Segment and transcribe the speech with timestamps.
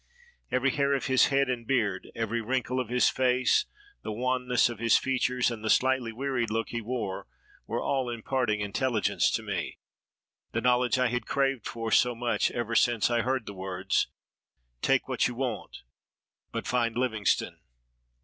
[0.51, 3.67] Every hair of his head and beard, every wrinkle of his face,
[4.01, 7.27] the wanness of his features, and the slightly wearied look he wore,
[7.67, 9.77] were all imparting intelligence to me—
[10.53, 14.07] the knowledge I had craved for so much ever since I heard the words,
[14.81, 15.83] "Take what you want,
[16.51, 17.59] but find Livingstone.